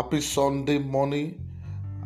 [0.00, 1.46] Happy Sunday morning.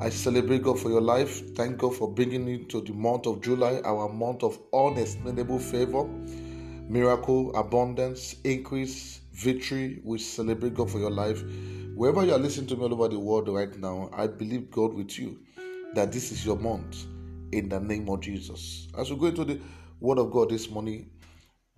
[0.00, 1.54] I celebrate God for your life.
[1.54, 6.04] Thank God for bringing you to the month of July, our month of unexplainable favor,
[6.88, 10.00] miracle, abundance, increase, victory.
[10.02, 11.44] We celebrate God for your life.
[11.94, 14.92] Wherever you are listening to me all over the world right now, I believe God
[14.92, 15.38] with you
[15.94, 17.06] that this is your month
[17.52, 18.88] in the name of Jesus.
[18.98, 19.60] As we go into the
[20.00, 21.12] word of God this morning,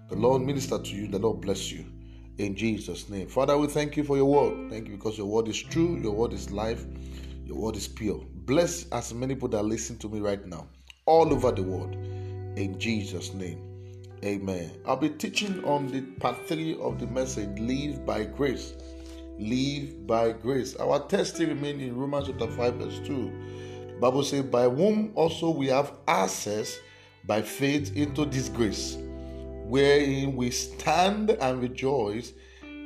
[0.08, 1.84] the Lord minister to you, the Lord bless you
[2.38, 3.28] in Jesus' name.
[3.28, 4.70] Father, we thank you for your word.
[4.70, 6.84] Thank you because your word is true, your word is life,
[7.44, 8.20] your word is pure.
[8.44, 10.66] Bless as many people that listen to me right now,
[11.06, 13.62] all over the world, in Jesus' name.
[14.24, 14.70] Amen.
[14.86, 18.74] I'll be teaching on the part three of the message Live by Grace.
[19.38, 20.76] Live by grace.
[20.76, 23.32] Our text remains in Romans chapter 5, verse 2.
[23.88, 26.78] The Bible says, By whom also we have access
[27.26, 28.96] by faith into this grace
[29.68, 32.32] wherein we stand and rejoice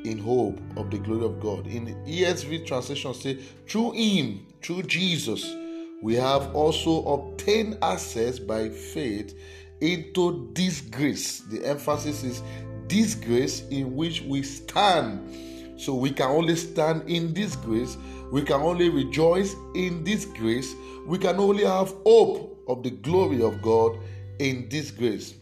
[0.05, 1.67] in hope of the glory of God.
[1.67, 3.35] In ESV translation say,
[3.69, 5.55] through him, through Jesus,
[6.03, 9.39] we have also obtained access by faith
[9.81, 11.41] into this grace.
[11.41, 12.43] The emphasis is
[12.89, 15.81] this grace in which we stand.
[15.81, 17.97] So we can only stand in this grace.
[18.33, 20.75] We can only rejoice in this grace.
[21.07, 23.99] We can only have hope of the glory of God
[24.39, 25.35] in this grace.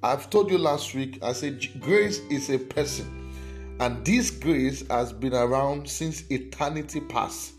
[0.00, 3.32] I've told you last week, I said grace is a person,
[3.80, 7.54] and this grace has been around since eternity past.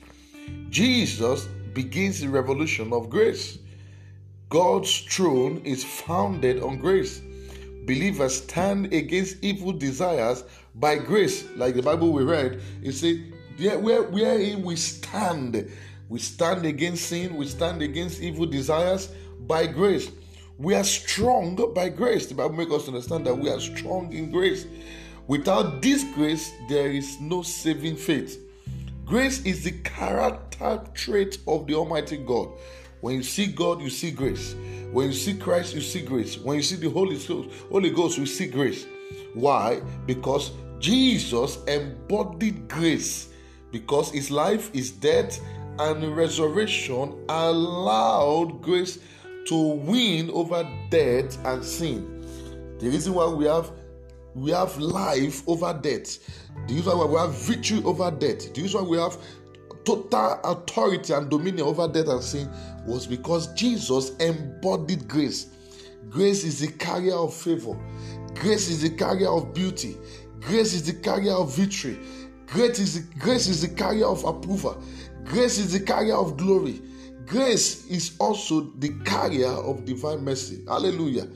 [0.70, 3.60] Jesus begins the revolution of grace.
[4.48, 7.22] God's throne is founded on grace.
[7.86, 10.46] Believers stand against evil desires
[10.76, 11.46] by grace.
[11.58, 15.70] Like the Bible we read, it said, yeah, where, wherein we stand.
[16.08, 19.10] We stand against sin, we stand against evil desires
[19.42, 20.10] by grace.
[20.60, 22.26] We are strong by grace.
[22.26, 24.66] The Bible makes us understand that we are strong in grace.
[25.26, 28.38] Without this grace, there is no saving faith.
[29.06, 32.50] Grace is the character trait of the Almighty God.
[33.00, 34.54] When you see God, you see grace.
[34.92, 36.38] When you see Christ, you see grace.
[36.38, 38.86] When you see the Holy Ghost, Holy Ghost, you see grace.
[39.34, 39.80] Why?
[40.06, 43.30] Because Jesus embodied grace.
[43.72, 45.40] Because his life, his death,
[45.80, 49.00] and resurrection allowed grace
[49.50, 52.24] to win over death and sin.
[52.80, 53.72] The reason why we have
[54.36, 56.20] we have life over death.
[56.68, 58.54] The reason why we have victory over death.
[58.54, 59.18] The reason why we have
[59.84, 62.48] total authority and dominion over death and sin
[62.86, 65.48] was because Jesus embodied grace.
[66.12, 67.76] Grace is the carrier of favor.
[68.36, 69.98] Grace is the carrier of beauty.
[70.42, 71.98] Grace is the carrier of victory.
[72.46, 74.82] Grace is the, grace is the carrier of approval.
[75.24, 76.82] Grace is the carrier of glory.
[77.30, 80.64] Grace is also the carrier of divine mercy.
[80.68, 81.28] Hallelujah.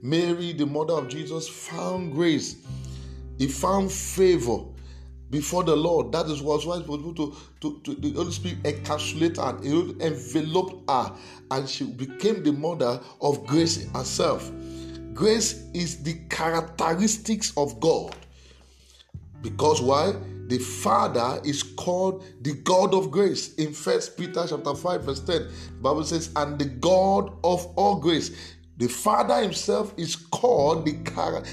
[0.00, 2.54] Mary, the mother of Jesus, found grace.
[3.36, 4.60] He found favor
[5.28, 6.12] before the Lord.
[6.12, 11.16] That is he was able to, to, to the Holy Spirit encapsulate he enveloped her,
[11.50, 14.52] and she became the mother of grace herself.
[15.14, 18.14] Grace is the characteristics of God.
[19.42, 20.14] Because why?
[20.50, 25.42] The father is called the god of grace in first peter chapter 5 verse 10
[25.42, 25.50] the
[25.80, 30.96] bible says and the god of all grace the father himself is called the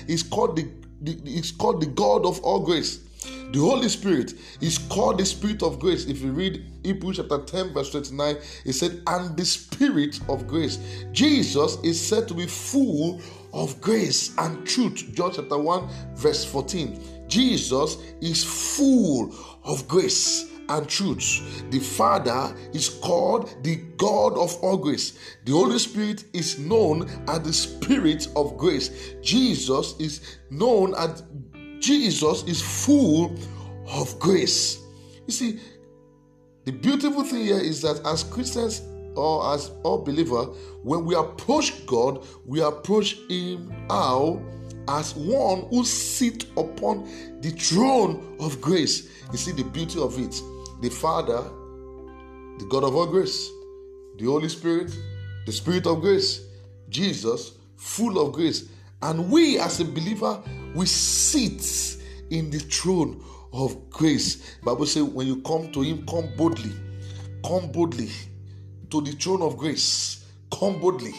[0.08, 0.68] is called the,
[1.02, 3.02] the is called the god of all grace
[3.52, 6.06] the Holy Spirit is called the Spirit of grace.
[6.06, 10.80] If you read Hebrews chapter 10, verse 29, it said, And the Spirit of grace.
[11.14, 13.22] Jesus is said to be full
[13.54, 15.14] of grace and truth.
[15.14, 17.17] John chapter 1, verse 14.
[17.28, 19.34] Jesus is full
[19.64, 21.70] of grace and truth.
[21.72, 25.18] The Father is called the God of all grace.
[25.46, 29.16] The Holy Spirit is known as the Spirit of grace.
[29.22, 31.24] Jesus is known as
[31.80, 33.36] Jesus is full
[33.88, 34.80] of grace.
[35.26, 35.60] You see,
[36.66, 38.82] the beautiful thing here is that as Christians
[39.16, 40.44] or as all believer,
[40.84, 44.42] when we approach God, we approach Him how
[44.88, 47.08] as one who sits upon
[47.42, 49.10] the throne of grace.
[49.32, 50.42] You see the beauty of it.
[50.82, 51.42] The Father,
[52.60, 53.50] the God of all grace,
[54.18, 54.96] the Holy Spirit,
[55.46, 56.46] the Spirit of grace,
[56.90, 58.70] Jesus, full of grace.
[59.02, 60.42] And we as a believer,
[60.74, 61.98] we sit
[62.30, 63.24] in the throne
[63.54, 64.58] of grace.
[64.64, 66.72] Bible says when you come to him, come boldly.
[67.46, 68.10] Come boldly
[68.90, 70.26] to the throne of grace.
[70.52, 71.14] Come boldly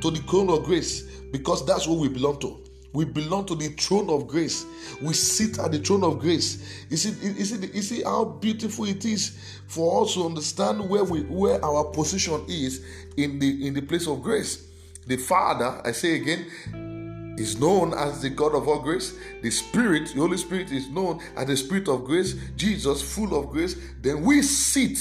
[0.00, 2.67] to the throne of grace because that's what we belong to.
[2.92, 4.64] We belong to the throne of grace.
[5.02, 6.84] We sit at the throne of grace.
[6.88, 11.04] You see, you see, you see how beautiful it is for us to understand where
[11.04, 12.84] we where our position is
[13.16, 14.66] in the in the place of grace.
[15.06, 16.46] The Father, I say again,
[17.38, 19.16] is known as the God of all grace.
[19.42, 22.34] The Spirit, the Holy Spirit, is known as the Spirit of grace.
[22.56, 23.76] Jesus, full of grace.
[24.02, 24.98] Then we sit,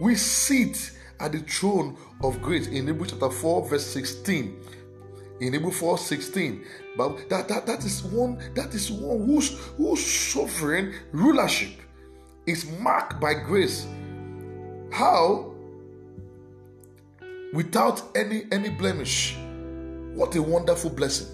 [0.00, 4.56] we sit at the throne of grace in Hebrews chapter 4, verse 16.
[5.40, 6.64] In Hebrews 4 16,
[6.96, 11.70] but that, that, that is one that is one whose whose sovereign rulership
[12.46, 13.86] is marked by grace.
[14.90, 15.52] How
[17.52, 19.36] without any any blemish.
[20.14, 21.28] What a wonderful blessing.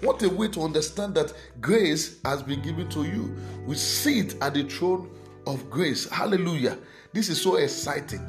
[0.00, 3.34] What a way to understand that grace has been given to you.
[3.66, 5.10] We sit at the throne
[5.46, 6.08] of grace.
[6.08, 6.78] Hallelujah.
[7.12, 8.24] This is so exciting.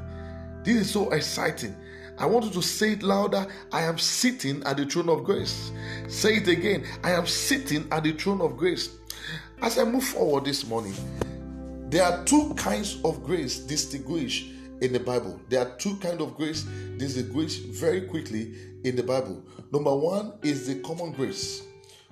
[0.64, 1.76] This is so exciting.
[2.18, 3.46] I want you to say it louder.
[3.72, 5.72] I am sitting at the throne of grace.
[6.08, 6.86] Say it again.
[7.04, 8.90] I am sitting at the throne of grace.
[9.62, 10.94] As I move forward this morning,
[11.90, 14.52] there are two kinds of grace distinguished
[14.82, 15.40] in the Bible.
[15.50, 16.64] There are two kind of grace
[16.98, 18.54] distinguished very quickly
[18.84, 19.44] in the Bible.
[19.72, 21.64] Number one is the common grace.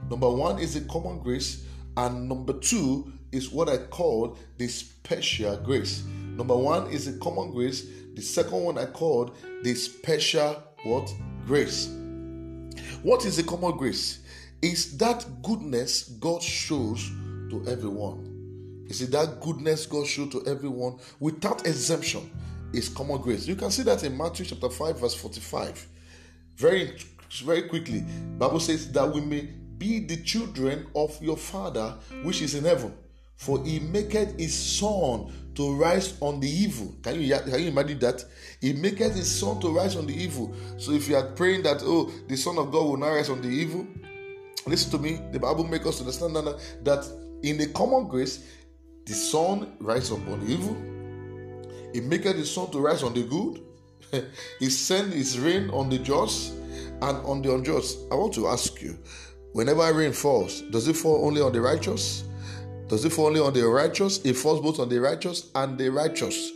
[0.09, 1.65] Number one is the common grace,
[1.95, 6.03] and number two is what I call the special grace.
[6.35, 7.85] Number one is the common grace.
[8.15, 11.13] The second one I called the special what
[11.45, 11.87] grace.
[13.01, 14.19] What is the common grace?
[14.61, 17.09] Is that goodness God shows
[17.49, 18.85] to everyone.
[18.87, 22.29] Is it that goodness God shows to everyone without exemption?
[22.73, 23.45] Is common grace.
[23.45, 25.87] You can see that in Matthew chapter 5, verse 45.
[26.55, 26.97] Very,
[27.43, 28.03] very quickly.
[28.37, 29.41] Bible says that we may
[29.77, 32.93] be the children of your Father which is in heaven.
[33.43, 36.95] For he maketh his sun to rise on the evil.
[37.03, 38.23] Can you, can you imagine that?
[38.61, 40.55] He maketh his sun to rise on the evil.
[40.77, 43.41] So if you are praying that, oh, the Son of God will not rise on
[43.41, 43.85] the evil,
[44.65, 45.19] listen to me.
[45.33, 47.05] The Bible makes us understand that, that
[47.43, 48.45] in the common grace,
[49.05, 50.77] the sun rises upon the evil.
[51.93, 53.61] He maketh the sun to rise on the good.
[54.59, 56.53] he sends his rain on the just
[57.01, 57.97] and on the unjust.
[58.09, 58.97] I want to ask you,
[59.51, 62.23] whenever rain falls, does it fall only on the righteous?
[62.93, 64.23] Does it fall only on the righteous?
[64.23, 66.51] It falls both on the righteous and the righteous.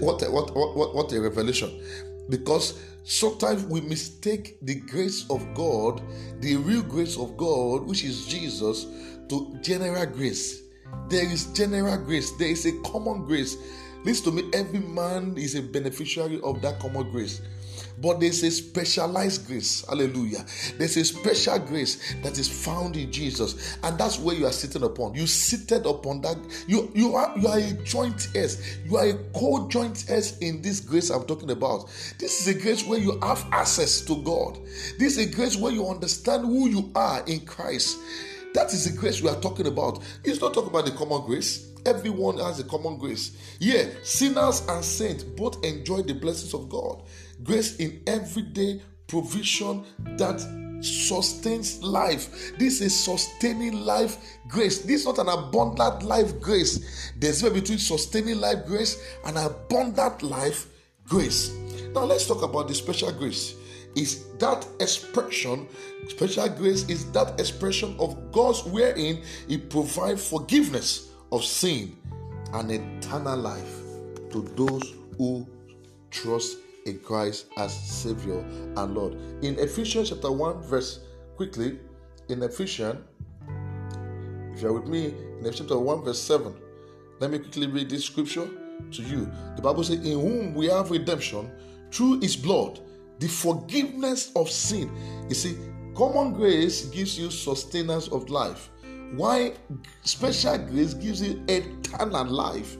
[0.00, 1.80] What a, what, what, what a revelation.
[2.28, 6.02] Because sometimes we mistake the grace of God,
[6.40, 8.86] the real grace of God, which is Jesus,
[9.28, 10.62] to general grace.
[11.08, 13.56] There is general grace, there is a common grace.
[14.02, 17.42] Listen to me, every man is a beneficiary of that common grace.
[18.00, 19.84] But there's a specialized grace.
[19.86, 20.44] Hallelujah.
[20.78, 23.76] There's a special grace that is found in Jesus.
[23.82, 25.14] And that's where you are sitting upon.
[25.14, 26.38] You seated upon that.
[26.66, 28.78] You, you are you are a joint heirs.
[28.84, 31.88] You are a co-joint heirs in this grace I'm talking about.
[32.18, 34.58] This is a grace where you have access to God.
[34.98, 37.98] This is a grace where you understand who you are in Christ.
[38.54, 40.02] That is the grace we are talking about.
[40.24, 41.68] It's not talking about the common grace.
[41.86, 43.36] Everyone has a common grace.
[43.58, 47.02] Yeah, sinners and saints both enjoy the blessings of God.
[47.42, 49.84] Grace in everyday provision
[50.16, 50.40] that
[50.82, 52.56] sustains life.
[52.58, 54.16] This is sustaining life
[54.48, 54.78] grace.
[54.78, 57.12] This is not an abundant life grace.
[57.18, 60.66] There's a between sustaining life grace and abundant life
[61.04, 61.50] grace.
[61.94, 63.54] Now let's talk about the special grace.
[63.96, 65.68] Is that expression,
[66.08, 71.96] special grace is that expression of God's wherein He provides forgiveness of sin
[72.52, 73.80] and eternal life
[74.30, 75.46] to those who
[76.10, 76.58] trust
[76.90, 78.40] in Christ as Savior
[78.76, 79.14] and Lord.
[79.42, 81.00] In Ephesians chapter 1, verse
[81.36, 81.78] quickly,
[82.28, 82.98] in Ephesians,
[84.54, 86.54] if you're with me, in Ephesians chapter 1, verse 7,
[87.18, 88.48] let me quickly read this scripture
[88.92, 89.30] to you.
[89.56, 91.50] The Bible says, In whom we have redemption
[91.90, 92.80] through his blood,
[93.18, 94.90] the forgiveness of sin.
[95.28, 95.56] You see,
[95.94, 98.70] common grace gives you sustenance of life
[99.12, 99.52] why
[100.02, 102.76] special grace gives you eternal life.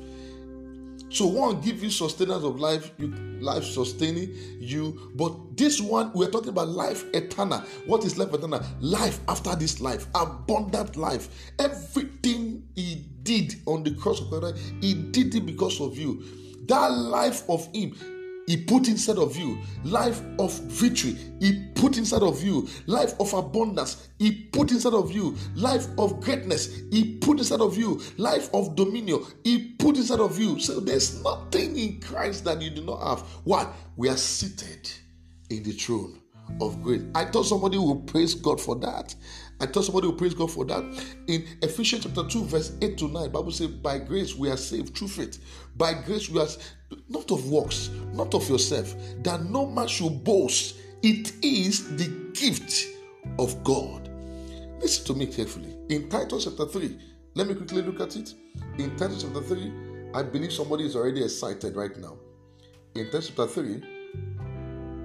[1.11, 3.09] So one give you sustenance of life, you
[3.41, 5.11] life sustaining you.
[5.17, 7.59] But this one, we're talking about life eternal.
[7.87, 8.63] What is life eternal?
[8.81, 11.53] Life after this life, abundant life.
[11.59, 16.23] Everything he did on the cross of Christ, he did it because of you.
[16.67, 17.97] That life of him
[18.51, 21.17] he put inside of you life of victory.
[21.39, 24.09] He put inside of you life of abundance.
[24.19, 26.83] He put inside of you life of greatness.
[26.91, 29.25] He put inside of you life of dominion.
[29.45, 30.59] He put inside of you.
[30.59, 33.21] So there's nothing in Christ that you do not have.
[33.45, 33.73] Why?
[33.97, 34.91] We are seated
[35.49, 36.21] in the throne
[36.61, 37.03] of grace.
[37.15, 39.15] I thought somebody would praise God for that.
[39.61, 40.83] I tell somebody would praise God for that.
[41.27, 44.97] In Ephesians chapter 2, verse 8 to 9, Bible says, By grace we are saved
[44.97, 45.39] through faith.
[45.77, 46.49] By grace we are
[47.09, 50.77] not of works, not of yourself, that no man should boast.
[51.03, 52.87] It is the gift
[53.39, 54.09] of God.
[54.81, 55.77] Listen to me carefully.
[55.91, 56.99] In Titus chapter 3,
[57.35, 58.35] let me quickly look at it.
[58.79, 59.73] In Titus chapter 3,
[60.15, 62.17] I believe somebody is already excited right now.
[62.95, 63.83] In Titus chapter 3,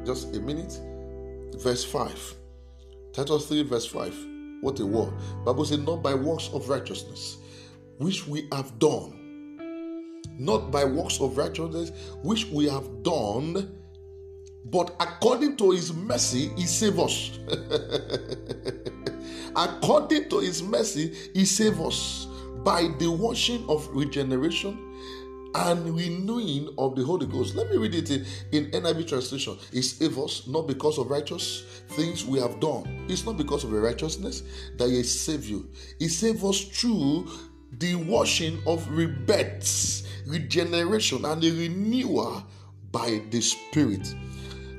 [0.05, 0.79] just a minute,
[1.57, 2.35] verse 5.
[3.13, 4.34] Titus 3, verse 5.
[4.65, 5.13] What a word.
[5.45, 7.37] Bible says, not by works of righteousness,
[7.99, 9.59] which we have done.
[10.39, 11.91] Not by works of righteousness,
[12.23, 13.77] which we have done,
[14.65, 17.37] but according to his mercy, he saved us.
[19.55, 22.25] according to his mercy, he saved us
[22.63, 24.94] by the washing of regeneration
[25.55, 27.55] and renewing of the Holy Ghost.
[27.55, 28.25] Let me read it in,
[28.71, 29.57] NIV translation.
[29.71, 33.05] He saved us not because of righteous things we have done.
[33.09, 34.43] It's not because of the righteousness
[34.77, 35.69] that He saved you.
[35.97, 37.29] He saved us through
[37.71, 42.43] the washing of rebirths, regeneration, and the renewal
[42.91, 44.13] by the Spirit.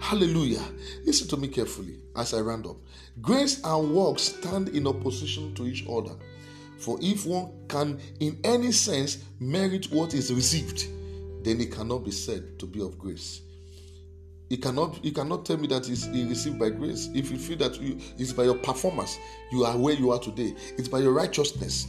[0.01, 0.63] Hallelujah.
[1.05, 2.77] Listen to me carefully as I round up.
[3.23, 6.15] Grace and works stand in opposition to each other.
[6.79, 10.87] For if one can, in any sense, merit what is received,
[11.45, 13.41] then it cannot be said to be of grace.
[14.49, 17.09] He cannot, he cannot tell me that it's received by grace.
[17.15, 19.19] If you feel that you, it's by your performance,
[19.51, 20.55] you are where you are today.
[20.79, 21.89] It's by your righteousness.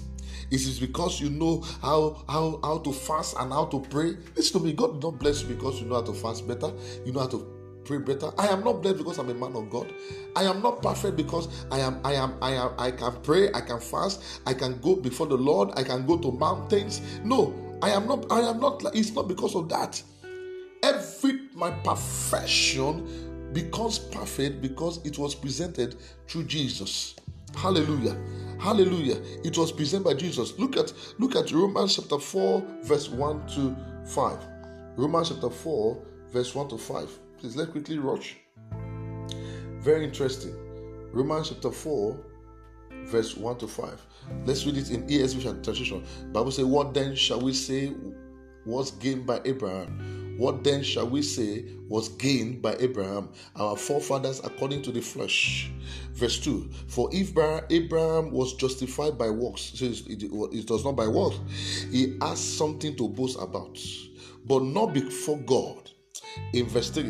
[0.49, 4.15] It is because you know how, how, how to fast and how to pray.
[4.35, 6.71] Listen to me, God did not bless you because you know how to fast better.
[7.05, 7.56] You know how to
[7.87, 8.29] pray better.
[8.37, 9.91] I am not blessed because I'm a man of God.
[10.35, 13.61] I am not perfect because I am I am I am I can pray, I
[13.61, 17.01] can fast, I can go before the Lord, I can go to mountains.
[17.23, 20.01] No, I am not I am not it's not because of that.
[20.83, 25.95] Every my perfection becomes perfect because it was presented
[26.27, 27.15] through Jesus.
[27.55, 28.15] Hallelujah.
[28.59, 29.21] Hallelujah.
[29.45, 30.59] It was presented by Jesus.
[30.59, 33.75] Look at look at Romans chapter 4 verse 1 to
[34.05, 34.37] 5.
[34.97, 35.97] Romans chapter 4
[36.33, 37.19] verse 1 to 5.
[37.39, 38.35] Please let's quickly rush.
[39.79, 40.55] Very interesting.
[41.13, 42.19] Romans chapter 4,
[43.05, 44.05] verse 1 to 5.
[44.45, 46.03] Let's read it in ESV translation.
[46.33, 47.93] Bible says, What then shall we say
[48.65, 50.35] was gained by Abraham?
[50.37, 55.71] What then shall we say was gained by Abraham, our forefathers according to the flesh?
[56.13, 57.37] Verse 2 For if
[57.71, 61.37] Abraham was justified by works, it does not by works,
[61.91, 63.79] he has something to boast about,
[64.45, 65.91] but not before God
[66.53, 67.05] in verse 3,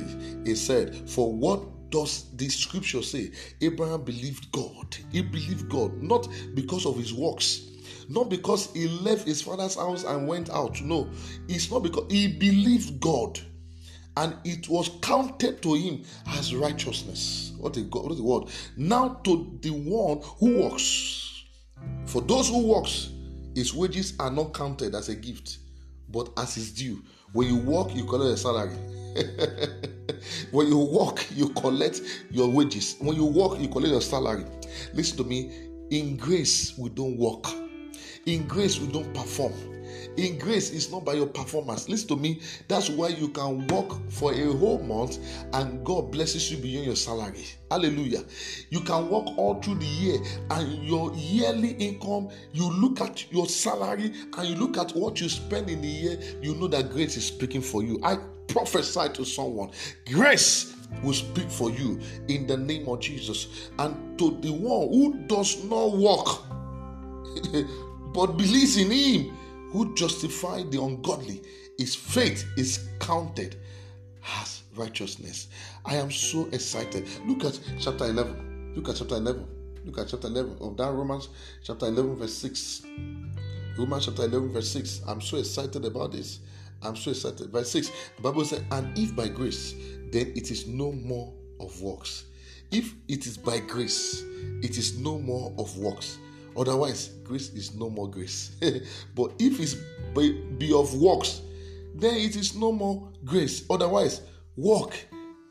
[0.46, 3.32] it said, For what does the scripture say?
[3.62, 4.96] Abraham believed God.
[5.12, 7.68] He believed God, not because of his works,
[8.10, 10.82] not because he left his father's house and went out.
[10.82, 11.10] No,
[11.48, 13.40] it's not because he believed God
[14.18, 17.54] and it was counted to him as righteousness.
[17.58, 18.44] What a God, what a word.
[18.76, 21.44] Now to the one who works.
[22.06, 23.12] For those who works,
[23.56, 25.60] his wages are not counted as a gift,
[26.10, 27.04] but as his due.
[27.34, 28.75] When you work, you collect a salary.
[30.51, 32.96] when you work, you collect your wages.
[33.00, 34.46] When you work, you collect your salary.
[34.93, 35.51] Listen to me.
[35.89, 37.46] In grace, we don't work.
[38.25, 39.53] In grace, we don't perform.
[40.17, 41.88] In grace, it's not by your performance.
[41.88, 42.41] Listen to me.
[42.67, 45.19] That's why you can work for a whole month
[45.53, 47.45] and God blesses you beyond your salary.
[47.69, 48.24] Hallelujah.
[48.71, 50.19] You can work all through the year
[50.50, 55.29] and your yearly income, you look at your salary and you look at what you
[55.29, 58.00] spend in the year, you know that grace is speaking for you.
[58.03, 59.69] I prophesy to someone.
[60.07, 63.69] Grace will speak for you in the name of Jesus.
[63.77, 66.43] And to the one who does not walk,
[68.13, 69.38] but believes in him
[69.71, 71.41] who justify the ungodly,
[71.77, 73.55] his faith is counted
[74.39, 75.47] as righteousness.
[75.86, 77.07] I am so excited.
[77.25, 78.74] Look at chapter 11.
[78.75, 79.47] Look at chapter 11.
[79.86, 81.29] Look at chapter 11 of that Romans,
[81.63, 82.81] chapter 11, verse 6.
[83.77, 85.01] Romans chapter 11, verse 6.
[85.07, 86.39] I'm so excited about this.
[86.81, 87.50] I'm so excited.
[87.50, 89.74] Verse 6, the Bible says, And if by grace,
[90.12, 92.25] then it is no more of works.
[92.71, 94.24] If it is by grace,
[94.62, 96.17] it is no more of works.
[96.58, 98.56] Otherwise, grace is no more grace.
[99.16, 99.60] but if
[100.14, 101.42] by, be of works,
[101.96, 103.64] then it is no more grace.
[103.70, 104.22] Otherwise,
[104.56, 104.98] work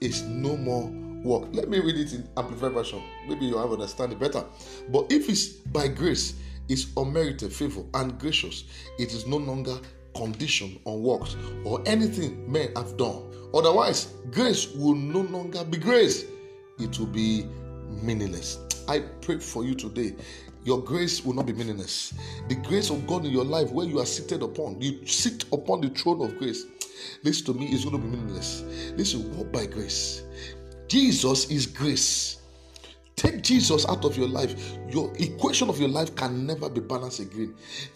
[0.00, 0.90] is no more
[1.22, 1.48] work.
[1.52, 3.02] Let me read it in Amplified Version.
[3.28, 4.44] Maybe you have understand it better.
[4.90, 6.34] But if it's by grace,
[6.68, 8.64] it's unmerited favor and gracious,
[8.98, 9.78] it is no longer
[10.16, 13.22] condition on works or anything men have done.
[13.54, 16.24] Otherwise, grace will no longer be grace,
[16.78, 17.46] it will be
[18.02, 18.58] meaningless.
[18.88, 20.14] I pray for you today.
[20.64, 22.12] Your grace will not be meaningless.
[22.48, 25.80] The grace of God in your life, where you are seated upon, you sit upon
[25.80, 26.64] the throne of grace.
[27.22, 28.62] Listen to me, is going to be meaningless.
[28.96, 30.22] Listen, walk by grace.
[30.88, 32.38] Jesus is grace.
[33.16, 37.20] Take Jesus out of your life, your equation of your life can never be balanced
[37.20, 37.54] again.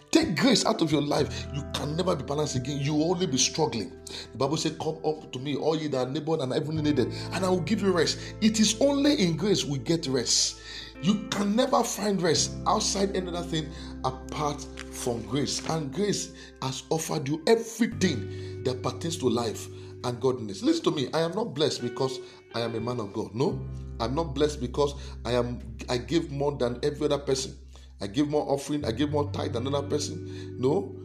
[0.09, 2.79] Take grace out of your life, you can never be balanced again.
[2.81, 3.91] You will only be struggling.
[4.31, 7.13] The Bible says, Come up to me, all ye that are labored and heavily needed,
[7.33, 8.17] and I will give you rest.
[8.41, 10.59] It is only in grace we get rest.
[11.03, 13.69] You can never find rest outside any other thing
[14.03, 15.61] apart from grace.
[15.69, 19.67] And grace has offered you everything that pertains to life
[20.03, 20.63] and godliness.
[20.63, 22.19] Listen to me, I am not blessed because
[22.55, 23.35] I am a man of God.
[23.35, 23.63] No,
[24.01, 27.55] I'm not blessed because I am I give more than every other person.
[28.01, 30.57] I give more offering, I give more tithe than another person.
[30.59, 30.95] No.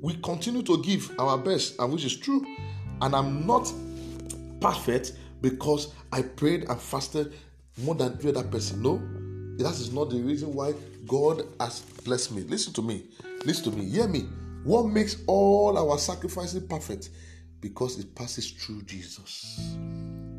[0.00, 2.44] We continue to give our best, and which is true.
[3.00, 3.72] And I'm not
[4.60, 7.34] perfect because I prayed and fasted
[7.78, 8.82] more than every other person.
[8.82, 8.98] No,
[9.62, 10.74] that is not the reason why
[11.06, 12.42] God has blessed me.
[12.42, 13.06] Listen to me.
[13.44, 13.88] Listen to me.
[13.88, 14.26] Hear me.
[14.64, 17.10] What makes all our sacrifices perfect?
[17.60, 19.76] Because it passes through Jesus.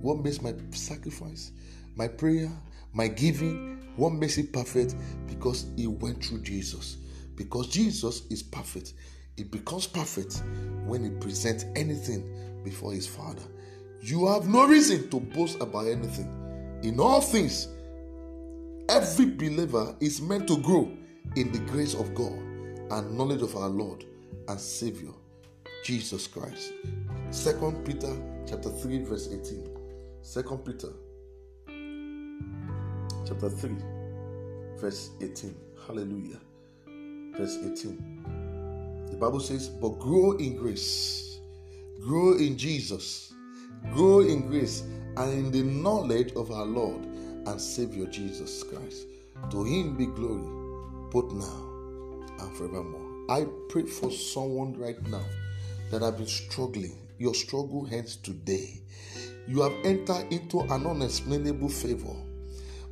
[0.01, 1.51] What makes my sacrifice,
[1.95, 2.49] my prayer,
[2.93, 4.95] my giving, what makes it perfect?
[5.27, 6.97] Because it went through Jesus.
[7.35, 8.93] Because Jesus is perfect.
[9.37, 10.43] It becomes perfect
[10.85, 13.43] when he presents anything before his Father.
[14.01, 16.79] You have no reason to boast about anything.
[16.83, 17.67] In all things,
[18.87, 20.89] every believer is meant to grow
[21.35, 22.33] in the grace of God
[22.91, 24.05] and knowledge of our Lord
[24.47, 25.11] and Savior,
[25.83, 26.71] Jesus Christ.
[27.31, 28.15] Second Peter
[28.47, 29.78] chapter 3, verse 18.
[30.21, 30.89] Second Peter
[33.25, 33.75] chapter 3,
[34.77, 35.55] verse 18.
[35.87, 36.39] Hallelujah.
[37.37, 39.07] Verse 18.
[39.11, 41.39] The Bible says, But grow in grace,
[42.01, 43.33] grow in Jesus,
[43.93, 44.81] grow in grace
[45.17, 49.07] and in the knowledge of our Lord and Savior Jesus Christ.
[49.51, 51.69] To him be glory, both now
[52.39, 53.09] and forevermore.
[53.29, 55.25] I pray for someone right now
[55.91, 56.97] that have been struggling.
[57.17, 58.81] Your struggle ends today.
[59.49, 62.15] You have entered into an unexplainable favor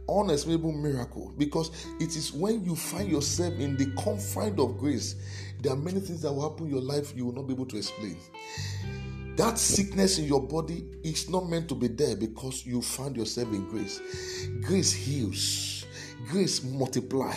[0.09, 5.15] unexplainable miracle because it is when you find yourself in the confine of grace
[5.61, 7.65] there are many things that will happen in your life you will not be able
[7.65, 8.17] to explain.
[9.37, 13.49] That sickness in your body is not meant to be there because you found yourself
[13.53, 13.99] in grace.
[14.61, 15.85] Grace heals.
[16.27, 17.35] Grace multiply.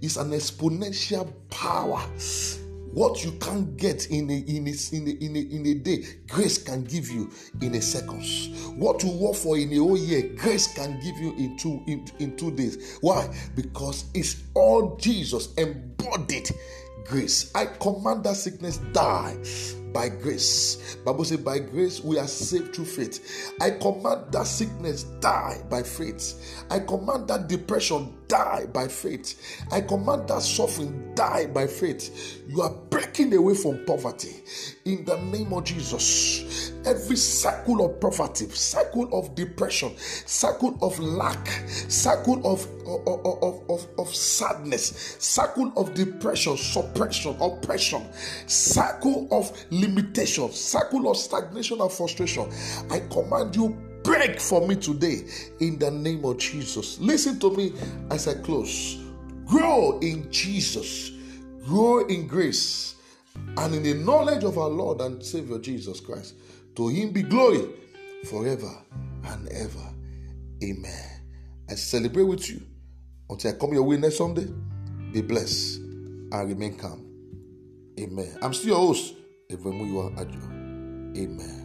[0.00, 2.02] It's an exponential power
[2.94, 6.04] what you can't get in a, in, a, in, a, in, a, in a day,
[6.28, 8.48] grace can give you in a seconds.
[8.76, 12.06] What you work for in a whole year, grace can give you in two, in,
[12.20, 12.98] in two days.
[13.00, 13.28] Why?
[13.56, 16.50] Because it's all Jesus embodied
[17.04, 17.50] grace.
[17.54, 19.36] I command that sickness die
[19.92, 20.96] by grace.
[21.04, 23.54] Bible says, by grace we are saved through faith.
[23.60, 26.64] I command that sickness die by faith.
[26.70, 29.64] I command that depression die by faith.
[29.70, 32.42] I command that suffering die by faith.
[32.48, 34.42] You are breaking away from poverty
[34.84, 36.72] in the name of Jesus.
[36.84, 41.46] Every cycle of poverty, cycle of depression, cycle of lack,
[41.88, 48.06] cycle of, of, of, of, of sadness, cycle of depression, suppression, oppression,
[48.46, 52.50] cycle of limitation, cycle of stagnation and frustration.
[52.90, 55.24] I command you break for me today
[55.58, 57.00] in the name of Jesus.
[57.00, 57.72] Listen to me
[58.10, 58.98] as I close.
[59.46, 61.10] Grow in Jesus,
[61.64, 62.94] grow in grace,
[63.56, 66.34] and in the knowledge of our Lord and Savior Jesus Christ.
[66.76, 67.68] To him be glory
[68.30, 68.70] forever
[69.24, 69.90] and ever.
[70.62, 71.10] Amen.
[71.68, 72.60] I celebrate with you
[73.28, 74.46] until I come your way next Sunday.
[75.12, 77.04] Be blessed and remain calm.
[77.98, 78.38] Amen.
[78.42, 79.14] I'm still your host,
[79.50, 80.38] Evemuyiwa Ajo.
[81.16, 81.63] Amen.